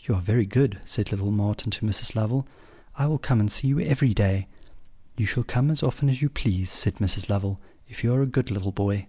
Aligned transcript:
"'You 0.00 0.14
are 0.14 0.22
very 0.22 0.46
good,' 0.46 0.80
said 0.86 1.10
little 1.12 1.30
Marten 1.30 1.70
to 1.72 1.84
Mrs. 1.84 2.14
Lovel; 2.14 2.46
'I 2.96 3.06
will 3.06 3.18
come 3.18 3.38
and 3.38 3.52
see 3.52 3.68
you 3.68 3.78
every 3.80 4.14
day.' 4.14 4.46
"'You 5.18 5.26
shall 5.26 5.44
come 5.44 5.70
as 5.70 5.82
often 5.82 6.08
as 6.08 6.22
you 6.22 6.30
please,' 6.30 6.70
said 6.70 6.94
Mrs. 6.94 7.28
Lovel, 7.28 7.60
'if 7.86 8.02
you 8.02 8.14
are 8.14 8.22
a 8.22 8.26
good 8.26 8.50
little 8.50 8.72
boy.' 8.72 9.08